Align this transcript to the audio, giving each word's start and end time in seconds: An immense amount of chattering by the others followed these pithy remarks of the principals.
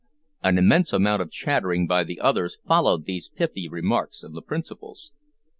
An 0.41 0.57
immense 0.57 0.93
amount 0.93 1.21
of 1.21 1.29
chattering 1.29 1.85
by 1.85 2.03
the 2.03 2.19
others 2.19 2.57
followed 2.67 3.05
these 3.05 3.29
pithy 3.29 3.69
remarks 3.69 4.23
of 4.23 4.33
the 4.33 4.41
principals. 4.41 5.11